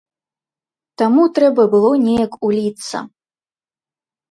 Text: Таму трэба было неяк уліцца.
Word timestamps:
Таму 1.01 1.25
трэба 1.35 1.67
было 1.75 1.93
неяк 2.07 2.33
уліцца. 2.51 2.95